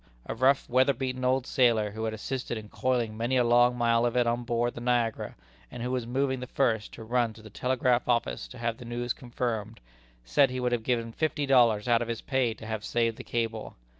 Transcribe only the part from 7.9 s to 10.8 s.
office to have the news confirmed, said he would